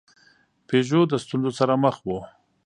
پژو 0.67 1.01
د 1.11 1.13
ستونزو 1.23 1.51
سره 1.59 1.73
مخ 1.83 1.95
و. 2.07 2.09